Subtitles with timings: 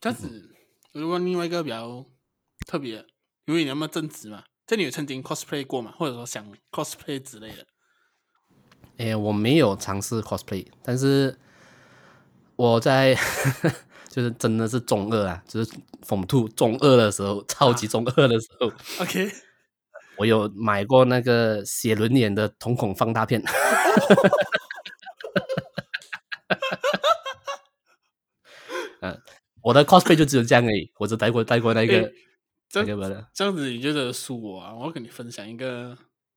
[0.00, 0.50] 这样子，
[0.92, 2.06] 如果另外一个比较
[2.66, 3.04] 特别，
[3.44, 7.66] 因为你那么正直嘛，这里有曾经 cosplay 过嘛，或者说想 cosplay 之类的。
[8.96, 11.38] 哎，我没有尝试 cosplay，但是
[12.56, 13.14] 我在
[14.08, 15.70] 就是真的是中二啊，就是
[16.06, 18.68] Form 2中二的时候，超级中二的时候。
[18.68, 19.30] 啊、OK，
[20.16, 23.42] 我有买过那个写轮眼的瞳孔放大片。
[29.60, 32.12] 嗯，我的 cosplay 就只有这样而已， 我只带过带过那个，欸、
[32.68, 34.74] 这样子这样子你觉得输我啊？
[34.74, 35.96] 我要跟你分享一个，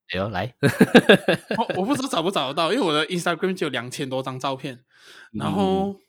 [0.10, 0.54] 哎呦来，
[1.58, 4.84] 我我不知道找不找得到，因为我的 Instagram 就有两千多张照片，
[5.32, 6.00] 然后、嗯、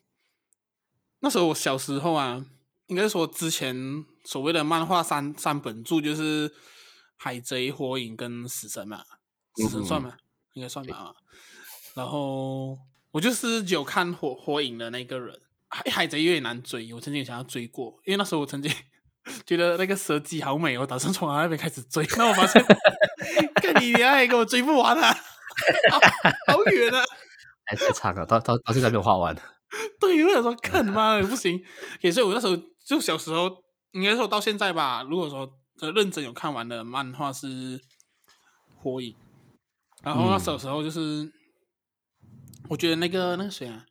[1.21, 2.45] 那时候我小时候啊，
[2.87, 6.51] 应该说之前所谓的漫画三三本著就是
[7.15, 9.03] 海贼、火影跟死神嘛，
[9.55, 10.09] 死神算吗？
[10.15, 10.19] 嗯、
[10.53, 11.13] 应该算吧啊，
[11.95, 12.77] 然后
[13.11, 15.39] 我就是有看火火影的那个人。
[15.69, 18.71] 海海贼有点难追，我曾经想要追过，因为那时候我曾经
[19.45, 22.05] 觉得那个蛇姬好美，我打算从他那边开始追。
[22.17, 22.63] 那我发现，
[23.61, 25.11] 看你恋爱，给我追不完啊，
[26.47, 27.03] 好远啊！
[27.65, 29.35] 还，太长了，到到到现在没有画完。
[29.99, 31.59] 对，我想说，看妈不行。
[32.01, 33.49] 也是我那时候就小时候，
[33.93, 35.03] 应该说到现在吧。
[35.09, 35.51] 如果说
[35.93, 37.47] 认真有看完的漫画是
[38.77, 39.11] 《火影》，
[40.03, 41.31] 然后那小时候就是，嗯、
[42.69, 43.83] 我觉得那个那个谁啊。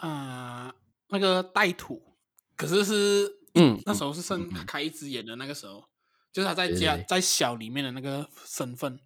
[0.00, 0.74] 啊、呃，
[1.08, 2.02] 那个带土，
[2.56, 5.84] 可是是嗯，那时候是剩开一只眼的那个时候，嗯、
[6.32, 8.98] 就是他在家在小里面的那个身份，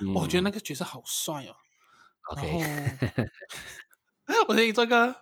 [0.00, 1.54] 嗯、我觉得那个角色好帅哦。
[2.22, 2.36] 后，
[4.48, 5.14] 我觉得这个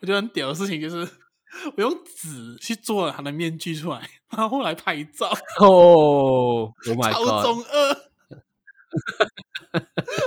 [0.00, 1.06] 我觉得很屌的事情就是，
[1.76, 3.98] 我用纸去做了他的面具出来，
[4.30, 5.30] 然后后来拍照
[5.60, 8.10] 哦， oh, oh 超中二。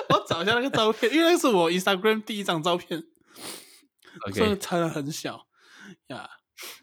[0.10, 3.04] 我找一下那个照片，因为那是我 Instagram 第一张照片。
[4.34, 5.46] 这个差的很小
[6.08, 6.30] 呀，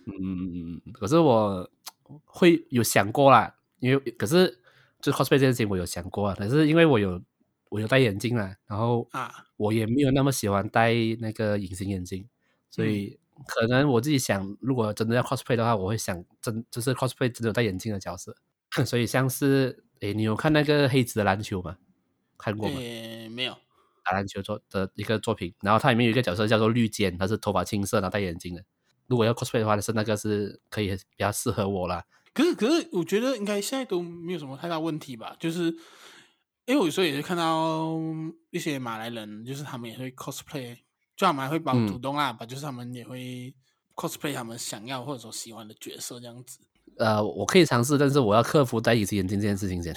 [0.07, 1.69] 嗯嗯嗯，可是我
[2.25, 4.61] 会有想过啦，因为可是
[5.01, 7.21] 就 cosplay 这件事情我有想过啊，可是因为我有
[7.69, 12.29] 我有戴眼镜啦，然后啊，我也没有那么喜欢戴那个隐形眼镜，
[12.71, 18.35] 所以可能我自己想，如果真的要 cosplay 的话，我会想真就是 cosplay 真的有戴眼镜的角色，
[18.87, 21.77] 所以像是诶，你有看那个黑子的篮球吗？
[22.39, 22.77] 看过吗？
[23.31, 23.57] 没有。
[24.07, 28.63] 打篮球作的一个作品，然后它里面有一个角色叫做绿箭，他是头发青色，然后戴眼镜的。
[29.09, 32.05] 如果要 cosplay 的话，是那个是可以比较适合我啦。
[32.33, 35.37] 可是，可是我觉得应该现在都没有什么太大问题吧？
[35.39, 35.65] 就是
[36.67, 37.97] 因为我有时候也是看到
[38.51, 40.75] 一些马来人，就是他们也会 cosplay，
[41.17, 43.55] 就他们还会包土豆啊，吧、嗯，就是他们也会
[43.95, 46.59] cosplay 他们想要或者说喜欢的角色这样子。
[46.99, 49.95] 呃，我可以尝试，但是我要克服戴隐形眼镜这件事情先。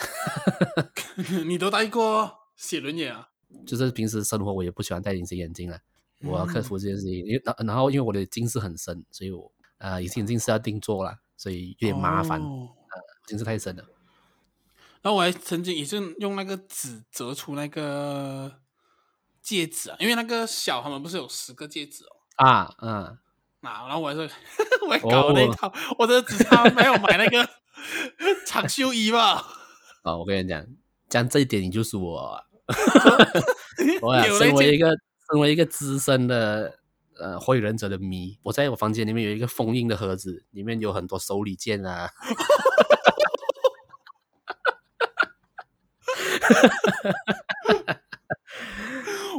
[1.48, 3.30] 你都戴过写轮眼啊？
[3.66, 5.80] 就是平时生活我也不喜欢戴隐形眼镜了，
[6.22, 13.84] 我要克服这件事情，因为然然后因为我的近视很深，所以我呃隐形眼镜是要定做了，所以有点麻烦，哦、呃近视太深了。
[15.02, 18.60] 然后我还曾经也是用那个纸折出那个
[19.42, 23.18] 戒指啊，因为那个小他们不是有十个戒指哦啊嗯，
[23.62, 24.30] 那、啊、然后我还是
[24.86, 27.50] 我还搞了那一套，哦、我的只差没有买那个
[28.46, 29.36] 长袖衣吧。
[29.36, 29.46] 啊、
[30.04, 30.66] 哦，我跟你讲，
[31.08, 32.44] 讲这一点你就是我。
[34.02, 34.90] 我啊，身为一个
[35.32, 36.78] 身为一个资深的
[37.18, 42.12] 呃火影忍者的迷，我在我房间里面有一个封印的盒子，里面有很多手里剑啊，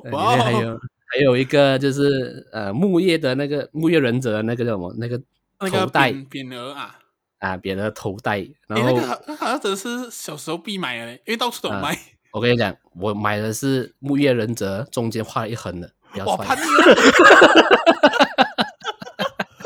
[0.11, 0.81] 哇，里面还有
[1.13, 5.17] 还有一个就是呃木叶的那个木叶忍者的那个叫什么那个
[5.59, 6.99] 头带匾额啊
[7.39, 11.95] 啊匾额头带，然后、欸、那个好像真的是小时候必买的，因为到处都卖。
[11.95, 11.99] 啊
[12.33, 16.47] 我跟你讲，我买的是木叶忍者，中间画了一横的，比较帅。
[16.47, 16.63] 叛逆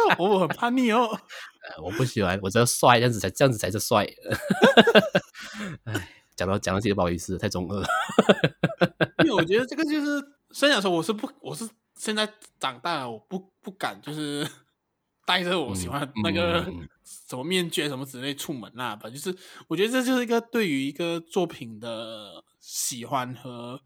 [0.01, 0.17] 哦！
[0.19, 1.21] 我很叛逆哦。
[1.83, 4.07] 我不喜欢，我觉得帅，这样子才这样子才是帅。
[5.85, 7.87] 哎，讲到讲到这个不好意思，太中二了。
[9.19, 12.27] 因为我觉得这个就是，虽然说我是不，我是现在
[12.59, 14.47] 长大了，我不不敢就是
[15.27, 16.65] 带着我喜欢那个
[17.29, 19.11] 什么面具什么之类出门啊吧。
[19.11, 19.37] 就是
[19.69, 22.43] 我觉得这就是一个对于一个作品的。
[22.67, 23.79] 喜欢和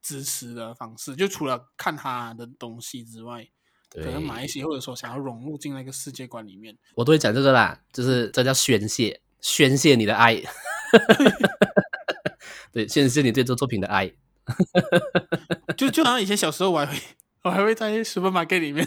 [0.00, 3.44] 支持的方式，就除了看他的东西之外，
[3.90, 10.40] 可能买一些，或者说想要融入进那个世界观里面，我都会讲这个啦，就是这叫宣泄，宣泄你的爱，
[12.72, 14.12] 对，宣泄你对这作品的爱，
[15.76, 16.96] 就就好像以前小时候，我还会
[17.42, 18.86] 我还会在 supermarket 里面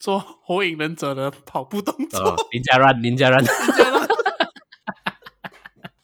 [0.00, 3.44] 做火影忍者的跑步动作，林家乱，林加兰。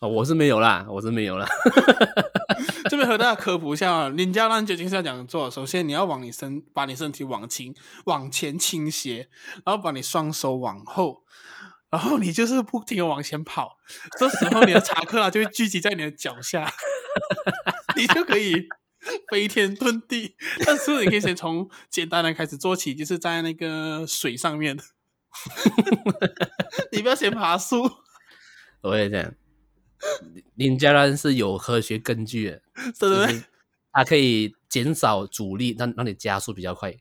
[0.03, 1.47] 哦，我是没有啦，我是没有啦。
[2.91, 5.49] 这边和大家科普一下啊，ninja run 究竟是要怎样做？
[5.49, 7.73] 首先你要往你身，把你身体往前
[8.07, 9.29] 往前倾斜，
[9.65, 11.23] 然后把你双手往后，
[11.89, 13.79] 然后你就是不停的往前跑。
[14.19, 16.69] 这时候你的查克拉就会聚集在你的脚下，
[17.95, 18.67] 你就可以
[19.31, 20.35] 飞天遁地。
[20.67, 24.77] 但是你可以先从简单的开始做起，就是在那个水上面，
[26.91, 27.89] 你不要先爬树。
[28.81, 29.33] 我也这样。
[30.57, 32.63] Ninja Run 是有科学根据的，
[32.99, 33.43] 对不对？
[33.93, 36.95] 它可以减少阻力，让让你加速比较快。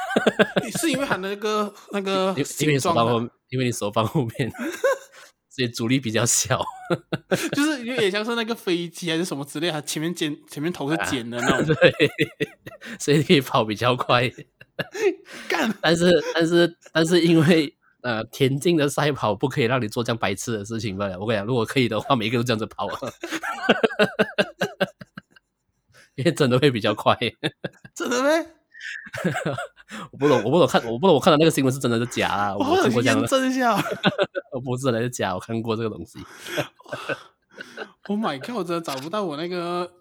[0.78, 4.50] 是因为它那个 那个因，为你手放后，因为你手放后面，
[5.48, 6.64] 所以阻力比较小。
[7.52, 12.10] 就是有点像是那个飞机还是什么之类，它前面尖，前面头是尖的那种，啊、对，
[12.98, 14.30] 所以你可以跑比较快。
[15.48, 17.74] 干，但是但是但是因为。
[18.02, 21.06] 呃，田径的赛跑不可以让你做这样白痴的事情吧？
[21.18, 22.88] 我跟你讲，如果可以的话，每一个都这样子跑，
[26.16, 27.16] 因为真的会比较快。
[27.94, 28.28] 真的吗？
[30.10, 32.56] 我不懂，我不懂看，我不懂，我看到那个新闻是真的是假啊？
[32.56, 33.26] 我看过这样的。
[33.26, 33.80] 真相？
[34.52, 36.18] 我不是真的是假，我看过这个东西。
[38.08, 38.56] Oh my god！
[38.56, 39.92] 我真的找不到我那个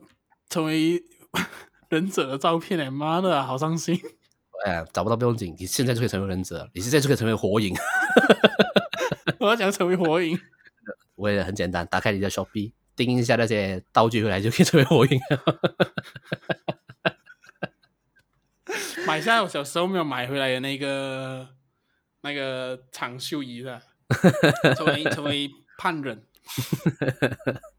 [0.50, 1.04] 成为
[1.90, 4.00] 忍者的照片哎，妈的，好伤心。
[4.66, 7.76] 哎，找不到不用紧，你现在就可以成为忍者，你现在就可以成为火影。
[9.40, 10.40] 我要想成为火影，
[11.16, 15.20] 我也很简单，打开你的 Shopee，订一下那些道具回来就可以成为火影。
[19.08, 21.50] 买下我小时候没有买回来的那个
[22.22, 23.82] 那个长袖衣的，
[24.76, 25.50] 成为成为
[25.80, 26.24] 叛忍。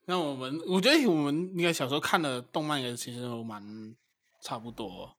[0.07, 3.63] 那我们，我觉得我们应该小时候看的动漫也其实都蛮
[4.43, 5.17] 差不多。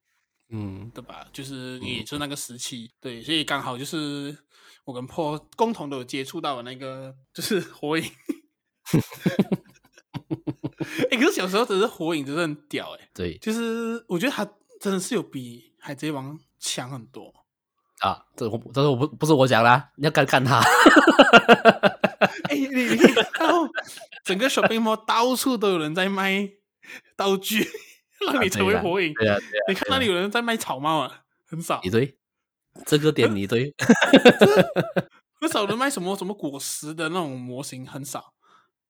[0.50, 1.26] 嗯，对吧？
[1.34, 4.38] 就是也就那个时期，嗯、对，所以刚好就是
[4.86, 8.04] 我跟破共同都有接触到的那个，就是火影。
[11.10, 13.10] 哎、欸，可是小时候真是火影真的很屌哎、欸。
[13.14, 14.48] 对，就是我觉得他
[14.80, 17.34] 真的是有比海贼王强很多
[18.02, 18.24] 啊。
[18.36, 20.62] 这我这是我不不是我讲啦，你要干干他。
[22.50, 22.96] 哎、欸，你你
[23.40, 23.68] 然后
[24.24, 26.48] 整个 shopping mall 到处都有人在卖
[27.16, 27.68] 道具。
[28.32, 31.82] 让你成为火影，对啊，对啊，你看那里有人在卖草帽啊，很少。
[31.84, 32.18] 你对，
[32.86, 33.74] 这个点你对，
[35.42, 38.34] 很少人卖什么 什么果实的那种模型，很少。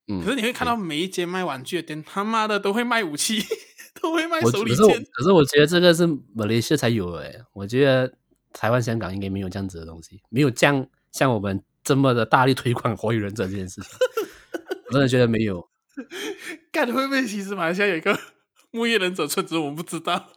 [0.07, 3.41] 嗯，可是你会看到每一间卖玩具的店，他妈的都会卖武器，
[4.01, 5.05] 都会卖手里剑。
[5.13, 8.13] 可是我觉得这个是马来西亚才有的诶，我觉得
[8.51, 13.89] 台湾、香港应该没有这样子的东西，没有这样像我们这么的大力推广火影忍者这件事情。
[14.87, 15.69] 我真的觉得没有。
[16.71, 18.19] 干会不会其实马来西亚有一个？
[18.73, 20.13] 木叶忍者村子我们不知道，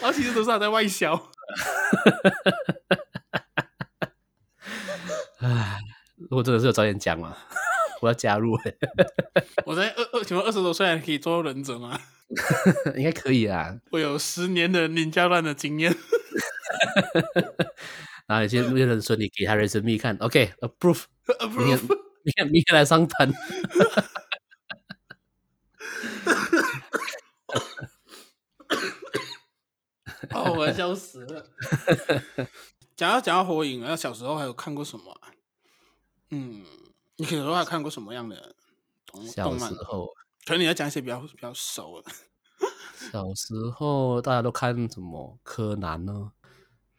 [0.00, 1.30] 然后其实都是他在外销。
[5.40, 5.78] 唉，
[6.16, 7.36] 如果真的是有早点讲嘛，
[8.00, 8.58] 我要加入。
[9.66, 12.00] 我在二二，请问二十多岁还可以做忍者吗？
[12.96, 13.76] 应该可以啊。
[13.90, 15.92] 我有十年的 ninja run 的经验。
[18.26, 21.80] 然后有些木叶忍者村，你给他人生密看，OK，approve，approve，
[22.24, 23.30] 你看，明天来上班。
[30.32, 31.46] 哦，我要笑死了。
[32.96, 35.20] 讲到讲到火影，那小时候还有看过什么？
[36.30, 36.62] 嗯，
[37.16, 38.54] 你小时候还看过什么样的
[39.06, 39.70] 动动漫？
[39.70, 40.06] 小时候，
[40.44, 42.10] 可能你要讲一些比较比较熟的。
[43.10, 45.38] 小时候大家都看什么？
[45.42, 46.32] 柯南呢？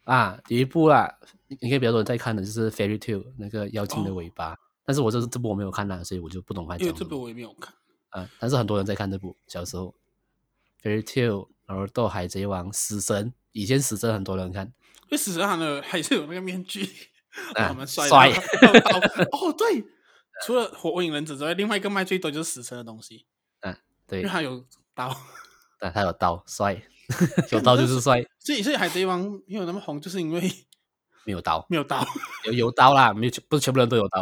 [0.04, 1.20] 啊，有一部啦，
[1.60, 4.54] 应该比较多人在看的，就是《Fairy Tale》那个妖精的尾巴。
[4.54, 6.76] 哦、但是我这这部我没有看啦，所以我就不懂它。
[6.78, 7.74] 因为这部我也没有看。
[8.10, 9.38] 啊，但是很多人在看这部。
[9.48, 9.94] 小时候，
[10.84, 11.46] 《Fairy Tail》。
[11.72, 16.84] 然后到海贼王、死神，以前死神很多人看，因为死神他的还是有那个面具，
[17.56, 18.30] 啊，蛮帅帅。
[19.32, 19.82] 哦，对，
[20.46, 23.26] 除了火影忍者之外，另外一个卖最多就是死神的东西。
[23.62, 23.74] 嗯，
[24.06, 25.16] 对，因为他有刀，
[25.80, 26.82] 对，他有刀，帅，
[27.52, 28.22] 有刀就是帅。
[28.38, 30.42] 所以，所以海贼王没有那么红，就是因为
[31.24, 32.06] 没有刀，没有刀，
[32.44, 34.22] 有有刀啦，没有，不是全部人都有刀，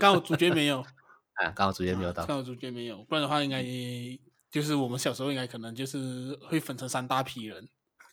[0.00, 0.80] 刚好主角没有，
[1.34, 3.62] 啊，刚好主角没有刀，刚好主角没有，不然的话应该。
[4.50, 7.68] 就是我们小时候应该可能就是会分成三大批人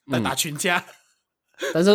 [0.08, 0.80] 来打群架，
[1.60, 1.92] 嗯， 但是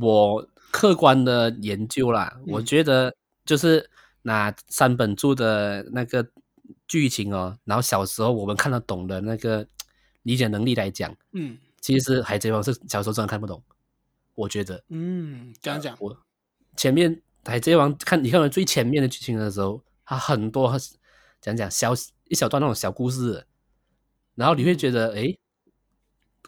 [0.00, 3.88] 我客观的研究啦，嗯，我觉得就是
[4.22, 6.28] 拿三本柱的那个
[6.88, 9.64] 剧情哦，然后小时候我们看得懂的那个
[10.22, 13.62] 理解能力来讲，嗯，其实海贼王是小时候真的看不懂，
[14.34, 16.16] 我觉得，嗯，这样讲，我
[16.76, 20.76] 前面海贼王看你看完最前面的剧情的时候，他很多
[21.40, 21.94] 讲讲小
[22.28, 23.46] 一小段那种小故事。
[24.34, 25.34] 然后你会觉得，哎，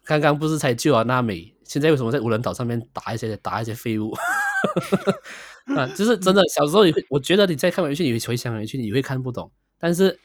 [0.04, 4.14] 刚刚不是才救了娜美，现在为什么在无人岛上面打一些打一些废物？
[5.76, 9.50] 啊，就是真的，小时候你会，我觉得你在看回去，你会回想回去，你会看不懂。
[9.78, 10.18] 但是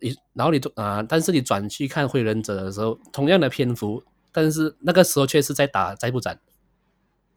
[0.00, 4.02] 你，然后你啊，但是你转去看《火影忍者》的时候，同样的篇幅，
[4.32, 6.38] 但是那个时候却是在打斋布斩。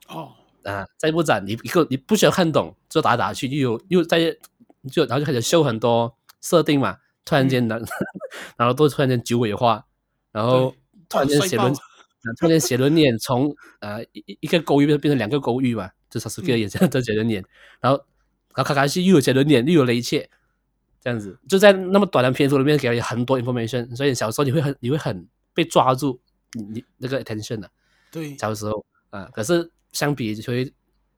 [0.07, 0.31] 哦，
[0.63, 4.35] 啊，斋布斩，你一个你不需要看懂，就打打去，又有又在
[4.91, 7.85] 就然后就开始秀很多设定嘛，突然间的，嗯、
[8.57, 9.85] 然后都突然间九尾化，
[10.31, 10.75] 然后
[11.09, 15.89] 突然间写轮，突然间写轮眼 从呃一一个勾玉变变成两个勾玉嘛。
[16.11, 17.41] 至少是这样的写轮眼，
[17.79, 17.97] 然后
[18.53, 20.29] 然后卡卡西又有写轮眼，又有雷切，
[20.99, 21.39] 这样子。
[21.47, 26.19] 就在那么短的篇幅里面给了你很多 information，所以小时候你会很你会很被抓住
[26.51, 27.71] 你你那个 attention 的、啊，
[28.11, 30.35] 对，小时候啊，可是相比于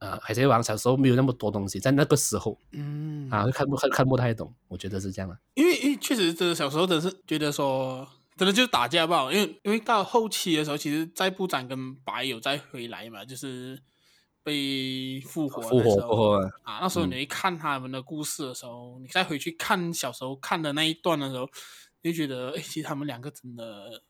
[0.03, 3.29] 呃海贼王小时候没有那么多东西，在那个时候，嗯。
[3.31, 13.79] 啊，看不看看不太懂，我觉得是这样的，因为因为确实真的小时候真的是觉得说真的就是打架吧，因为因为到后期的时候，其实在部长跟白有再回来嘛，就是。
[14.45, 16.31] 被复活的时候。
[16.63, 21.48] 啊，那时候你一看他们的故事的时候，嗯、你再回去看小时候看的那一段的时候，
[22.01, 24.03] 你就觉得，哎，其实他们两个真的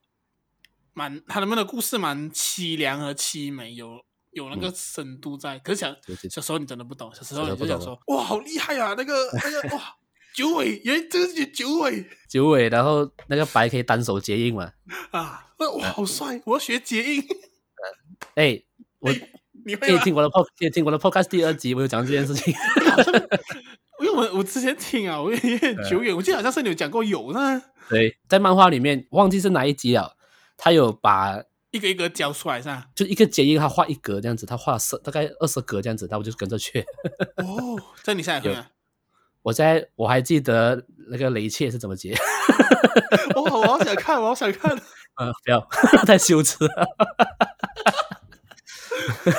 [0.95, 4.03] 蛮，他们的故事蛮凄凉和凄美，有
[4.33, 5.57] 有那个深度在。
[5.57, 5.95] 嗯、可是小
[6.29, 9.95] 小时候你真的不懂，小时候你就想说，哇，好厉害啊，那个那个哇，
[10.35, 14.71] 九尾，原来这个是九尾，九尾，然后那个白可以单手结印嘛？
[15.11, 17.23] 啊，哇，好帅，我要学结印。
[18.35, 18.61] 哎，
[18.99, 19.11] 我。
[19.65, 22.53] 你可以听我的 pod，可以听我的 podcast 第二集，我有讲这件事情。
[24.01, 27.61] 因为我我之前听啊，我有点久远，我记得好像是你有讲过有呢。
[27.87, 30.17] 对，在漫画里面忘记是哪一集了，
[30.57, 31.41] 他有把
[31.73, 32.87] 一个一个教出来是吧？
[32.93, 36.85] 就一个接一个，他画一格这样子，他画十大概二十格这样子，那我就跟着去。
[37.37, 38.69] 哦，在你现在会啊？
[39.41, 42.15] 我在我还记得那个雷切是怎么结。
[43.35, 44.71] 我 我好想看，我好想看。
[45.15, 45.59] 嗯， 不要
[46.05, 46.87] 太羞耻了。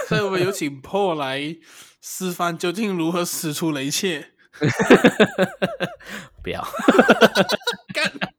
[0.09, 1.57] 所以我们有请 Paul 来
[2.03, 4.33] 示范究竟如何使出雷切。
[6.43, 6.67] 不要
[7.95, 8.34] 干。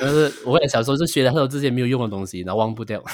[0.00, 3.02] 但是我也小时候是学了很多这些没有用的东西，然后忘不掉。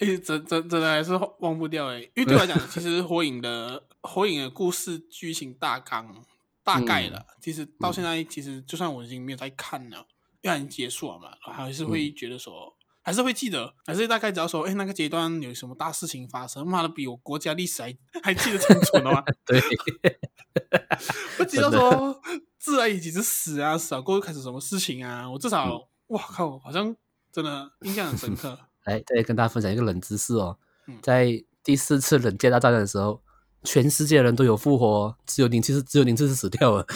[0.00, 6.24] 哎，真真真的还是忘不掉哎，因为对我来讲，其实火影的火影的故事剧情大纲
[6.64, 10.06] 大概了，嗯、其实到现在其实就算我已经没有在看了，
[10.42, 12.76] 因为已经结束了嘛，还是会觉得说。
[13.02, 19.24] 还是会记得，还是大概只要说，哎，那个阶段有什么大事情发生，妈的，比我国家历史还还记得清楚的吗？
[19.46, 19.58] 对，
[21.40, 22.20] 我记得说
[22.60, 26.94] 自然以及是死啊，死啊，过后开始什么事情啊，我至少，嗯、哇靠，好像
[27.32, 28.58] 真的印象很深刻。
[28.84, 33.22] 来，再跟大家分享一个冷知识哦，嗯、在第四次冷界大战的时候，
[33.64, 36.84] 全世界人都有复活，只有宁次是只有宁次是死掉了。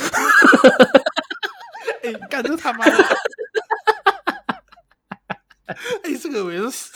[2.05, 2.93] 哎，干这他妈的！
[6.03, 6.93] 哎，这个我也是，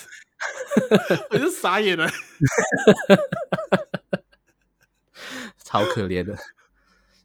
[1.30, 2.06] 我也是傻眼了，
[5.64, 6.36] 超可怜的，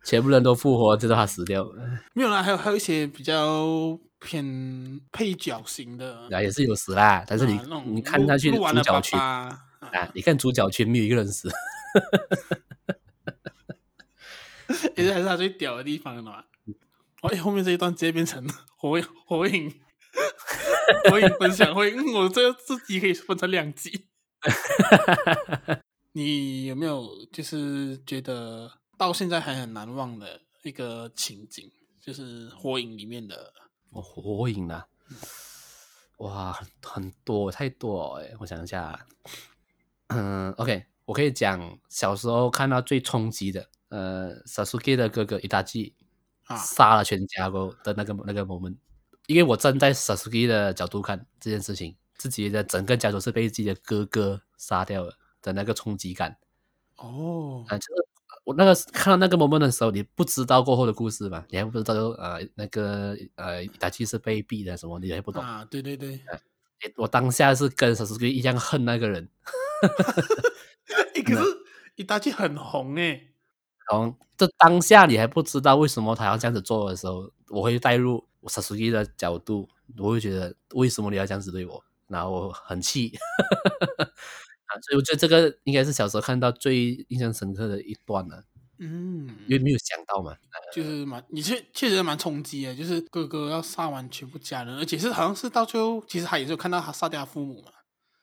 [0.04, 2.00] 全部人都复活，直到他死掉了。
[2.14, 7.24] 没有啦，还有还有一些比较偏配角型的，啊，也是有死啦。
[7.28, 9.60] 但是你、啊、你看他去主角群啊，
[10.14, 11.50] 你看主角群没有一个人死，
[14.96, 16.44] 也是还是他最屌的地方了嘛。
[17.22, 18.46] 哎，后面这一段直接变成
[18.76, 19.74] 火 影火影。
[21.10, 24.06] 火影分享会，我这自己可以分成两集。
[26.12, 28.72] 你有没有就是觉得
[29.04, 31.70] 到现在还很难忘的一个情景，
[32.00, 33.54] 就是火影里面的？
[33.90, 34.88] 哦，火影啊，
[36.20, 39.06] 哇，很多太多哎，我想一下，
[40.08, 45.94] 嗯，OK，我可以讲小时候看到最冲击的，呃，Sasuke 的哥哥伊达基
[46.46, 48.78] 啊，杀了全家过的那个那个 moment。
[49.28, 56.38] 因为我站在 Sasuke 的角度看这件事情，自己的整个家族是被自己的哥哥杀掉了的那个冲击感。
[56.96, 58.08] 哦，啊，就是
[58.44, 61.46] 我那个看到那个 moment 的时候，你不知道过后的故事嘛？
[61.50, 65.66] 你还不知道呃那个呃伊达气是被逼的什么，你还不懂啊？
[65.66, 66.20] 对对对，
[66.98, 69.30] 我当下是跟 Sasuke 一样恨那个人。
[71.16, 71.42] 欸、可是
[71.96, 73.22] 伊达气很红哎，
[73.88, 74.16] 红。
[74.36, 78.26] 这当下你还不知道为什么他要这样子做的时候，我会带入。
[78.42, 81.82] 我 Sasuke 的角度，我会觉得为什么你要这样子对我？
[82.08, 83.18] 然后我很气，
[84.74, 88.44] 啊，所以我觉得这个应该是小时候看到最印象深刻的一段了。
[88.80, 90.36] 嗯，因为没有想到嘛，
[90.74, 97.72] 就是蛮，你确确实蛮冲击的，就是哥哥要杀完全部家人，而且是好像是到最后，其实他也是有看到他杀掉他父母嘛。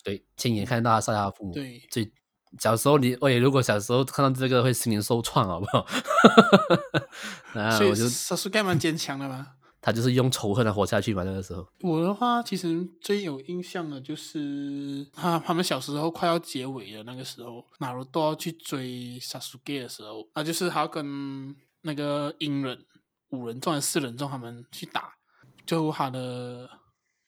[0.03, 1.55] 对，亲眼看到他杀掉他父母。
[1.55, 2.13] 对，所以
[2.59, 5.87] 小时候你，喂，如果小时候看到这个会心灵受创，好不好？
[7.55, 9.53] 啊，所以我就 Sasuke 蛮坚强的嘛。
[9.81, 11.23] 他就是用仇恨来活下去嘛。
[11.25, 22.85] 那个时候，我的话其实最有印象的就是他他们小时候快要结尾的那个时候，哪路都要去追 Sasuke 的时候，那就是他跟那个英人
[23.31, 25.15] 五人众还是四人众他们去打，
[25.65, 26.69] 就他的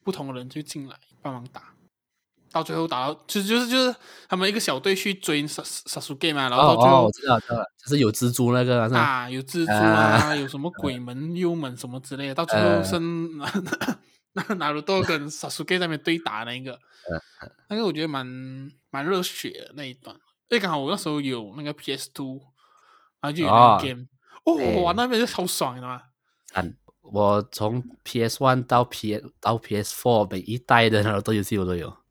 [0.04, 1.74] 不同的人就进来帮忙打。
[2.52, 3.94] 到最后打到，就是就是就是
[4.28, 8.82] 他们一个小队去追萨萨苏盖嘛，然后最后、哦哦、我知道，知道了，就是有蜘蛛那个。
[8.82, 13.38] 啊，啊有蜘蛛啊，啊有什么鬼门幽门什么之类的，到最后剩
[14.34, 16.78] 那那鲁多跟萨苏盖在那边对打那个，
[17.68, 18.26] 那个我觉得蛮
[18.90, 20.14] 蛮热血的那一段，
[20.48, 22.40] 因为刚好我那时候有那个 PS Two，
[23.20, 24.06] 然后就有那个 game，
[24.44, 26.02] 哦，哦哇那边就超爽的嘛。
[26.54, 32.01] 嗯，我从 PS One 到 PS 到 PS Four 每一代的那鲁多游戏我都有。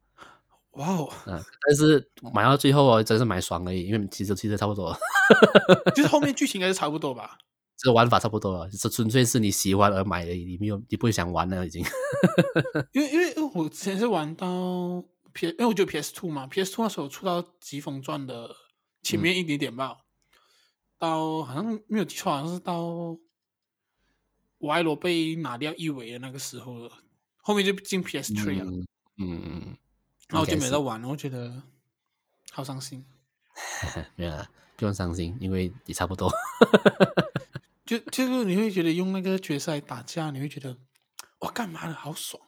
[0.72, 1.10] 哇哦！
[1.28, 4.96] 嗯，但是买到最后哦，真是买爽而已，因为其实其实差不多，
[5.96, 7.38] 就是后面剧情应该是差不多吧，
[7.78, 11.84] 这玩法差不多了，是纯粹是你喜欢而买的，你没有你不会想玩了已经。
[12.94, 18.56] 因为 因为我之前是玩到 P，因为我觉得 PS Two 嘛，PS Two 那时候出到《疾风传》的
[19.04, 20.38] 前面一点点吧，嗯、
[21.00, 23.18] 到好像没有记错，好像是到
[24.60, 26.92] 我爱罗被拿掉一尾的那个时候了，
[27.42, 28.66] 后面就进 PS Three 了。
[29.18, 29.78] 嗯嗯。
[30.32, 31.62] 然后我就没得玩了，我觉得
[32.52, 33.06] 好伤心。
[34.16, 34.48] 没有啊，
[34.78, 36.32] 不用伤心，因为也差不多。
[37.86, 40.78] 就就是你会觉得用那个角色来打架，你会觉得
[41.40, 42.42] 哇，干嘛的好爽。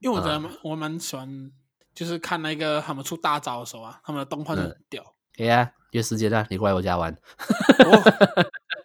[0.00, 1.52] 因为我觉得、嗯、我蛮喜欢，
[1.94, 5.14] 就是看那个他们出大招的时候啊，他们的动画就很屌。
[5.36, 7.12] 可以啊，约时间啊，你过来我家玩。
[7.14, 8.02] 哦、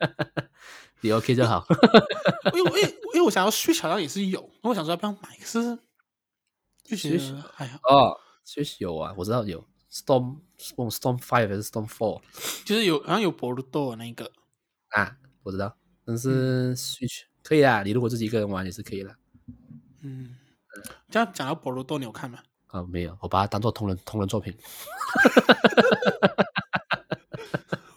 [1.01, 1.65] 你 OK 就好。
[2.53, 5.79] 因为因为因为我想要 Switch 好像也是有，我想说要不要买，可是。
[6.97, 12.21] 确实还好哦，确实有啊，我知道有 Storm Storm Five 还是 Storm Four，
[12.65, 14.31] 就是有好像有博鲁多那个
[14.89, 19.15] 啊，我知道，但是 Switch、嗯、可以啊，你如果自己一个人玩也是可以的。
[20.01, 20.35] 嗯，
[21.09, 22.39] 这样讲到博鲁多，你有看吗？
[22.67, 24.55] 啊，没有，我把它当做同人同人作品。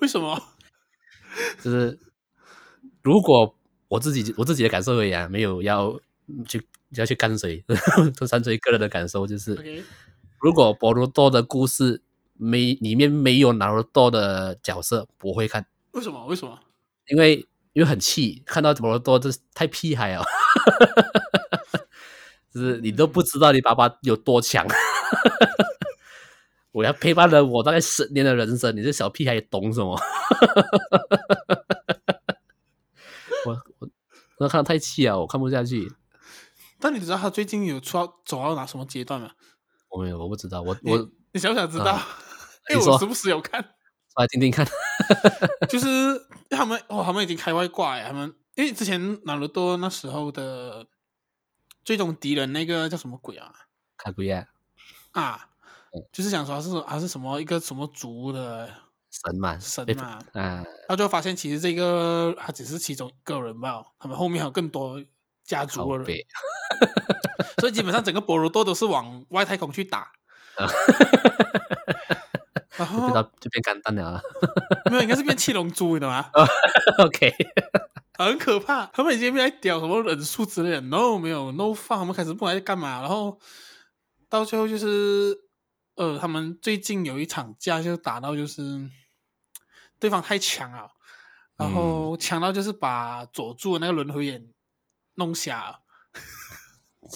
[0.01, 0.41] 为什么？
[1.63, 1.99] 就是
[3.03, 3.55] 如果
[3.89, 5.99] 我自己我自己的感受而言，没有要
[6.47, 6.67] 去。
[6.97, 7.65] 要去跟随，
[8.15, 9.85] 这纯粹个人的感受就是.
[10.41, 12.03] 如果博罗多的故事
[12.35, 15.65] 没里面没有纳罗多的角色，不会看。
[15.93, 16.27] 为什么？
[16.27, 16.59] 为什么？
[17.09, 20.25] 因为因为很气，看到博罗多就是太屁孩了，
[22.53, 24.67] 就是你都不知道你爸爸有多强。
[26.73, 30.01] 我要陪伴了我大概十年的人生，你这小屁孩懂什么？
[33.47, 33.89] 我我
[34.39, 35.93] 我看到太气啊，我看不下去。
[36.83, 39.31] 但你知道他最近有出到走到哪什么阶段吗？
[39.89, 40.61] 我没有，我不知道。
[40.63, 41.97] 我我你想不想知道？
[42.71, 43.63] 因为、 我时不时有看，
[44.17, 44.67] 来听听看。
[45.71, 45.87] 就是
[46.51, 48.09] 他们哦，他们已经开外挂呀。
[48.09, 50.87] 他们因为之前纳鲁多那时候的
[51.85, 53.53] 最终敌人那个叫什么鬼啊？
[53.97, 54.49] 卡古亚
[55.13, 55.49] 啊，
[55.93, 58.69] 嗯、就是想说他是还是什么一个什么族的
[59.11, 60.65] 神嘛神嘛啊。
[60.65, 65.03] 然后就发现其实这个他只是其中一个人吧，他们后面还有更多
[65.45, 66.05] 家族了。
[67.59, 70.11] 所以基本上整个博罗多都是往外太空去打，
[72.77, 74.21] 然后就，就变干蛋了，
[74.91, 76.29] 没有，应该是变七龙珠，你懂吗
[76.99, 77.33] ？OK，
[78.19, 83.39] 很可怕，他们已经在屌什么忍术之类的，No 没有 No fun，他们开始不管在干嘛，然后
[84.29, 85.39] 到最后就是，
[85.95, 88.91] 呃，他们最近有一场架就打到就是
[90.01, 90.91] 对方太强了，
[91.57, 94.49] 然后强到就是把佐助的那个轮回眼
[95.15, 95.79] 弄瞎了。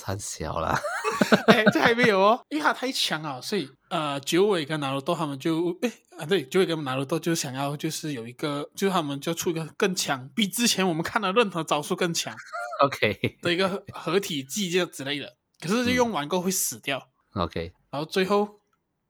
[0.04, 0.76] 太小了，
[1.46, 12.35] 哎、欸，这还没有哦，因为他太强了，所以呃，九尾跟纳鲁多他们就哎、欸、啊，对，九尾跟纳鲁多就想要就是有一个，就是他们就出一个更强，比之前我们看的任何招数更强，
[12.85, 13.38] OK。
[13.40, 18.61] 的一个合体技这之类的，可是就用完过后会死掉，OK，然后最后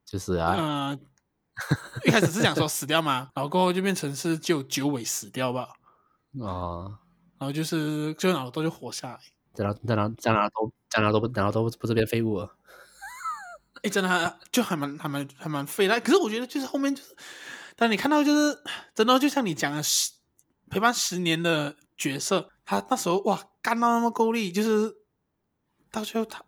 [0.04, 0.98] 就是啊，呃，
[2.04, 5.70] 一开始是想说死掉嘛， 然后过后就变成是就九尾死掉吧，
[6.38, 6.98] 哦，
[7.38, 9.20] 然后就是就纳鲁多就活下来。
[9.54, 12.56] 在哪在哪在哪都在哪都不在哪都不是边废物了。
[13.82, 16.00] 哎，真的还就还蛮还蛮还蛮废的。
[16.00, 17.16] 可是我觉得就是后面就是，
[17.76, 18.58] 当你看到就是
[18.94, 20.12] 真的就像你讲的十
[20.68, 24.94] 陪伴十年的角色，他那时候哇干到那么够力，就是
[25.90, 26.44] 到最后他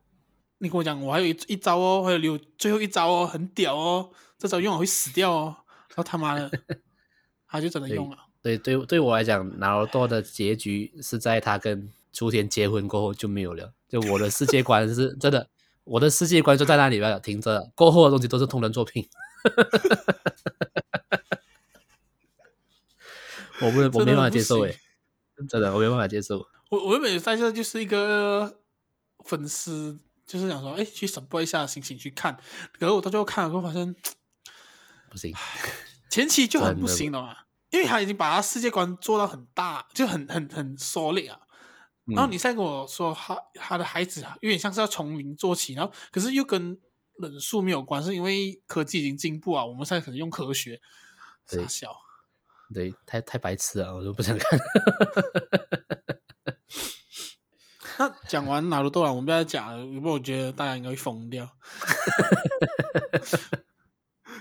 [0.58, 5.56] 你跟我讲我还有一一招哦，还有留最后一招哦，很屌哦，这招用了会死掉哦，
[5.90, 6.50] 然后他妈的
[7.48, 8.18] 他就真的用了。
[8.42, 11.92] 对对对，对我来讲，纳罗多的结局是在他跟。
[12.10, 15.48] 雏田结婚过后就没有了，就我的世界观是真的，
[15.84, 19.08] 我的世界观就在那里边停着，过后的东西都是同人作品。
[23.60, 24.76] 我不，我没办法接受诶，
[25.48, 26.44] 真的，我没办法接受。
[26.70, 28.58] 我我原本在这就是一个
[29.24, 32.36] 粉丝，就是想说，哎，去 support 一下心情去看，
[32.72, 33.94] 可是我到最后看了之后发现
[35.08, 35.32] 不行，
[36.10, 37.36] 前期就很不行了嘛，
[37.70, 41.40] 因为他已经把他世界观做到很大，就很很很 solid 啊。
[42.06, 46.80] 然后你再跟我说他他的孩子啊，有点像是要从零做起，然后可是又跟
[47.20, 50.80] 人数没有关，是因为科技已经进步啊，我们现在可能用科学。
[51.46, 51.94] 傻笑，
[52.74, 54.58] 对，太太白痴了，我就不想看。
[57.98, 61.48] 那讲完纳鲁多了，我们不要再讲了，因为我觉得大家应该会疯掉。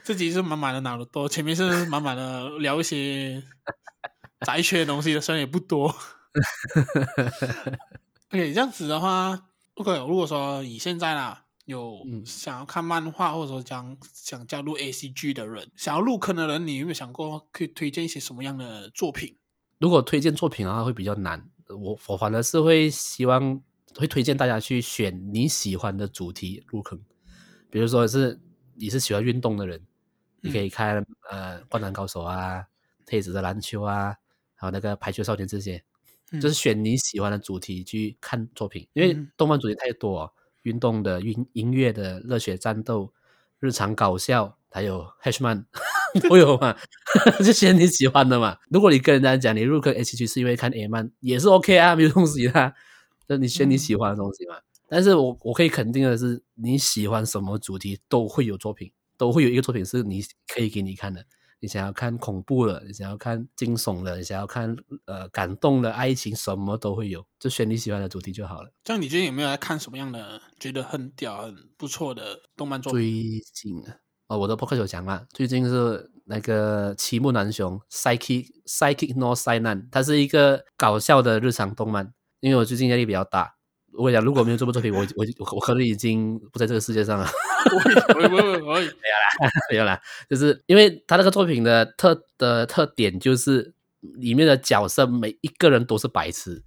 [0.08, 3.44] 这集是满满的脑的多，前面是满满的聊一些
[4.46, 5.94] 宅圈的东西的，虽然也不多。
[8.32, 19.36] OK，这样子的话，OK，如果说以现在啦，有想要看漫画，或者说将想加入 ACG 的人，想要入坑的人，你有没有想过可以推荐一些什么样的作品？
[19.78, 21.50] 如果推荐作品的话，会比较难。
[21.68, 23.62] 我我反而是会希望
[23.94, 26.98] 会推荐大家去选你喜欢的主题入坑。
[27.70, 28.40] 比如说是
[28.76, 29.86] 你是喜欢运动的人，
[30.42, 32.60] 你可以看、嗯、呃《灌篮高手》啊，
[33.06, 34.16] 《太子的篮球》啊，
[34.56, 35.84] 还有那个《排球少年》这些。
[36.42, 40.32] 就是选你喜欢的主题去看作品，因为动漫主题太多哦，
[40.64, 43.14] 运动的、音音乐的、热血战斗、
[43.62, 45.66] 日常搞笑，还有 H-man
[46.28, 46.76] 都有嘛，
[47.40, 48.58] 就选你喜欢的嘛。
[48.70, 52.74] 如果你跟人家讲你入坑 H G 是因为看 A 漫，也是 OK 啊，没有东西啊，
[53.26, 54.58] 就你选你喜欢的东西嘛。
[54.90, 61.26] 但是我我可以肯定的是，你喜欢什么主题都会有作品，都会有一个作品是你可以给你看的。
[61.60, 64.76] 你想要看恐怖的，你想要看惊悚的，你想要看
[65.06, 68.72] 呃感动的爱情，什么都会有，就选你喜欢的主题就好了。
[68.84, 73.02] 这样你最近有没有来看什么样的觉得很屌、很不错的动漫作品？
[73.02, 82.14] 最近啊，哦，我的 podcast 有讲嘛，最近是那个齐木楠雄 Psychic Psychic no Sainan，它是一个搞笑的日常动漫。
[82.40, 83.56] 因为我最近压力比较大，
[83.98, 87.28] 我跟你讲，如果没有这部作品，我我我可能已经不在这个世界上了。
[88.16, 96.64] 没有啦，没有啦，就是因为他那个作品的特的特点，就是里面的角色每一个人都是白痴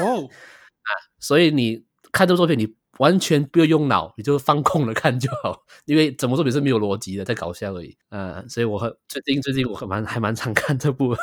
[0.00, 0.24] 哦
[0.82, 11.14] 啊，所以你看这部作品，你完全不用用脑，你就放空了看就好，因为整部作品是没有逻辑的，在搞笑而已啊，所以我很最近最近我很蛮还蛮常看这部。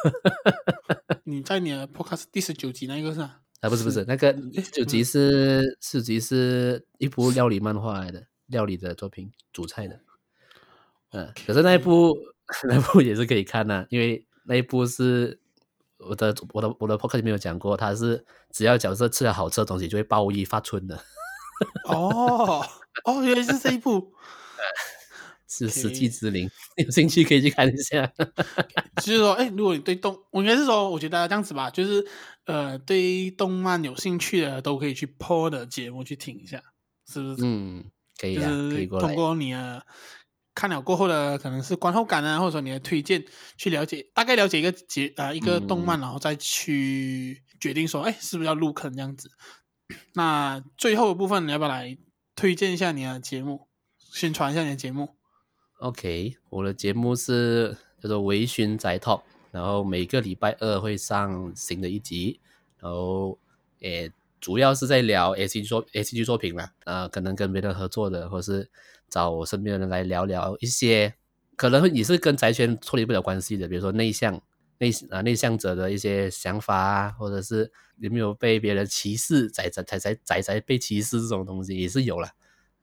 [1.24, 3.40] 你在你的 Podcast 第十九集那个是吧？
[3.62, 4.34] 啊，不是不是，那个
[4.72, 8.28] 九集是四集是一部料理漫画来的。
[8.48, 10.00] 料理的作品，煮菜的，
[11.14, 12.16] 嗯，可是那一部
[12.70, 15.40] 那一部也是可以看的，啊，因为那一部是
[15.98, 20.96] 我的我的我的 podcast 里面有讲过，它是只要角色吃了好吃的东西就会暴衣发春的。
[21.86, 22.64] 哦
[23.04, 24.14] 哦，原来是这一部，
[25.48, 28.06] 是食祭之灵，有兴趣可以去看一下。
[29.02, 32.06] 就是说，哎，如果你对动，我应该是说，我觉得这样子吧，就是
[32.46, 36.62] 呃，对动漫有兴趣的都可以去 PO 的节目去听一下，
[37.08, 37.38] 是不是？
[37.44, 37.86] 嗯。
[38.18, 39.86] 可以啊，可以过通过你的
[40.54, 43.26] 看了过后的可能是观后感啊，或者说你的推荐，
[43.58, 49.30] 去了解大概了解一个节啊、呃、一个动漫，然后再去决定说，哎、嗯，是不是要入坑这样子？
[50.14, 51.98] 那最后的部分，你要不要来
[52.38, 53.68] 推荐一下你的节目，
[54.00, 55.18] 宣传一下你的节目
[55.80, 59.24] ？OK，我的节目是叫做微醺宅 Talk，
[59.56, 62.40] 然后每个礼拜二会上新的一集，
[62.80, 63.40] 然后
[63.80, 64.12] 诶。
[64.42, 68.70] 主要是在聊 ACG 作 ACG 作品啦，呃，可能跟别人合作的，或是
[69.10, 71.16] 找我身边的人来聊聊一些，
[71.56, 74.40] 可能也是跟宅圈脱离不了关系的，比如说内向
[74.78, 82.30] 内啊内向者的一些想法啊，或者是有没有被别人歧视，宅宅宅宅宅宅被歧视这种东西也是有了，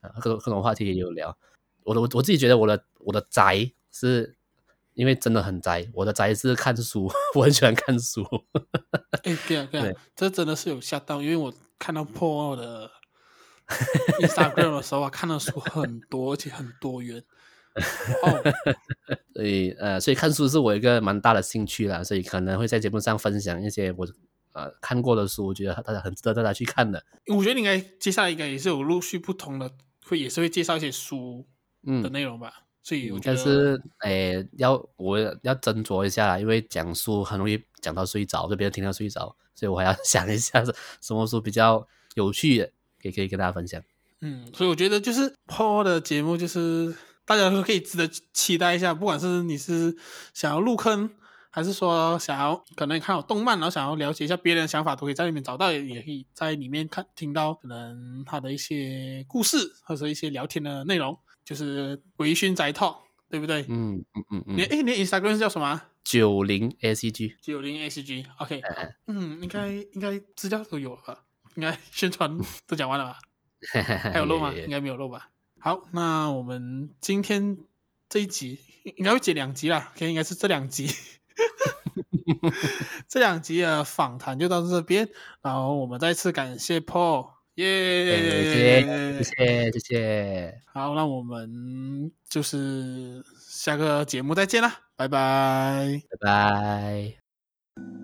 [0.01, 1.37] 啊，各种各种话题也有聊。
[1.83, 4.35] 我的我我自己觉得我的我的宅是。
[4.93, 8.23] 因为真的很宅，我的宅是看书， 我很喜欢看书。
[9.23, 12.91] 哎，对啊，对啊，这真的是有吓到，因为我看到 Paul 的
[14.21, 17.23] Instagram 的时候啊，看的书很多，而且很多元。
[18.21, 18.43] 哦，
[19.33, 24.07] 所以呃，所以看书是我一个蛮大的兴趣啦，所以可能会在节目上分享一些我
[24.51, 27.03] 呃看过的书，我觉得大家很值得大家去看的。
[27.27, 29.71] 我觉得你应该接下来应该也是有陆续不同的，
[30.05, 31.47] 会也是会介绍一些书
[31.83, 32.53] 的内容吧。
[32.57, 42.69] 嗯所以我觉得，但是，诶，要我要斟酌一下啦，因为讲书很容易讲到睡着，就别人听到睡着，所以我还要 想一下是什么书比较有趣的，
[43.01, 43.81] 也可以跟大家分享。
[44.19, 46.93] 嗯，所以我觉得就是 Paul 的节目，就是
[47.25, 49.95] 大家都可以值得期待一下，不管是你是
[50.33, 51.09] 想要入坑，
[51.49, 61.17] 还是说想要可能看有动漫，然后想要了解一下别人的想法，都可以在里面找到，也可以在里面看听到可能他的一些故事，或者一些聊天的内容。
[61.45, 62.97] 就是微醺宅 Talk，
[63.29, 63.65] 对不对？
[63.69, 64.57] 嗯嗯嗯嗯。
[64.57, 65.81] 你诶，你 Instagram 是叫什么？
[66.03, 68.61] 九零 SCG 九零 SCG，OK
[69.07, 71.23] 嗯，应该应该资料都有了吧？
[71.55, 73.17] 应该宣传都讲完了吧？
[74.11, 74.53] 还有漏吗？
[74.53, 75.29] 应该没有漏吧？
[75.59, 77.57] 好，那我们今天
[78.09, 78.59] 这一集
[78.97, 80.89] 应该会剪两集啦，OK，应该是这两集，
[83.07, 85.09] 这两集的访谈就到这边，
[85.41, 98.02] 然后我们再次感谢 Paul，耶，谢谢谢谢，好，那我们就是下个节目再见啦，拜拜，拜拜。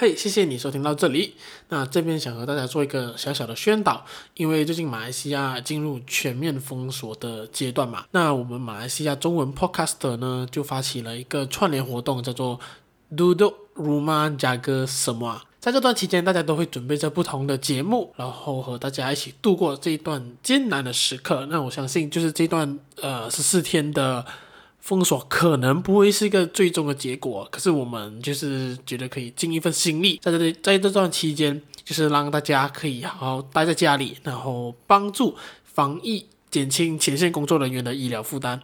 [0.00, 1.34] 嘿谢谢你收听到这里。
[1.68, 12.58] 那这边想和大家做一个小小的宣导，因为最近马来西亚进入全面封锁的阶段嘛，那我们马来西亚中文 Podcaster 呢就发起了一个串联活动，叫做
[13.14, 15.40] Do Do Rumah Jaga Semua。
[15.60, 21.44] 在这段期间，大家都会准备着不同的节目，然后和大家一起度过这一段艰难的时刻。
[21.50, 24.24] 那我相信，就是这段呃十四天的。
[24.80, 38.60] 封锁可能不会是一个最终的结果，可是我们就是觉得可以尽一份心力，在这里，在这段期间，就是让大家可以好好待在家里，然后帮助防疫，减轻前线工作人员的医疗负担。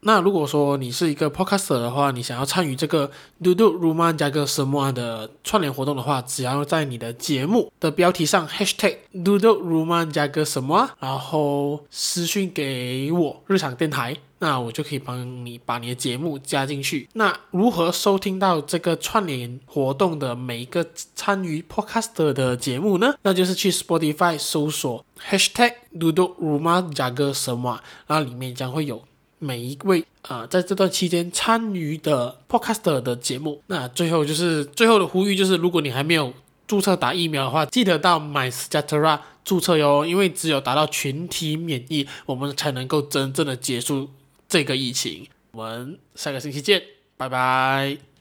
[0.00, 3.10] 那如果说你是一个 podcaster 的话，你想要参与这个
[3.42, 17.08] Dudu Rumah Jaga Semua 的串联活动的话，只要在你的节目的标题上 Hashtag Dudu Rumah Jaga Semua，然后私讯给我日常电台，那我就可以帮你把你的节目加进去。
[17.14, 23.14] 那如何收听到这个串联活动的每一个参与 podcaster 的节目呢？
[23.22, 29.02] 那就是去 Spotify 搜索 Hashtag Dudu Rumah Jaga Semua，然后里面将会有。
[29.40, 36.34] 每一位啊、在这段期间参与的 Podcaster 的节目，那最后就是最后的呼吁，就是如果你还没有
[36.66, 44.10] 注册打疫苗的话，记得到 MySejahtera 注册哟，因为只有达到群体免疫，我们才能够真正的结束
[44.48, 45.28] 这个疫情。
[45.52, 46.82] 我们下个星期见，
[47.16, 48.07] 拜拜。